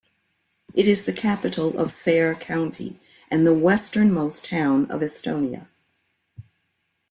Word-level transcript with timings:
It 0.73 0.87
is 0.87 1.05
the 1.05 1.13
capital 1.13 1.77
of 1.77 1.91
Saare 1.91 2.33
County 2.33 2.99
and 3.29 3.45
the 3.45 3.53
westernmost 3.53 4.45
town 4.45 4.85
in 4.89 4.99
Estonia. 4.99 5.67